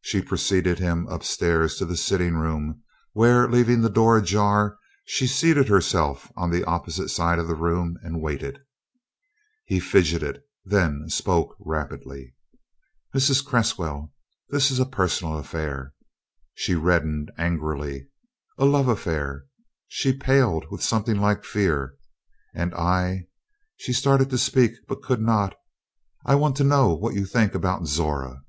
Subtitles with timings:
[0.00, 2.84] She preceded him up stairs to the sitting room,
[3.14, 7.98] where, leaving the door ajar, she seated herself on the opposite side of the room
[8.04, 8.60] and waited.
[9.64, 12.36] He fidgeted, then spoke rapidly.
[13.12, 13.44] "Mrs.
[13.44, 14.12] Cresswell
[14.50, 15.94] this is a personal affair."
[16.54, 18.06] She reddened angrily.
[18.58, 19.46] "A love affair"
[19.88, 21.96] she paled with something like fear
[22.54, 23.26] "and I"
[23.76, 25.56] she started to speak, but could not
[26.24, 28.42] "I want to know what you think about Zora?"